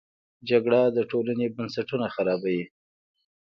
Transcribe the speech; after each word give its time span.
جګړه 0.49 0.81
د 0.95 0.97
ټولنې 1.11 1.45
بنسټونه 1.55 2.07
خرابوي 2.15 2.61